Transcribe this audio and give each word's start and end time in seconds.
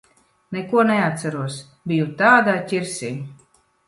Neko 0.55 0.85
neatceros. 0.91 1.57
Biju 1.91 2.07
tādā 2.21 2.57
ķirsī. 2.73 3.11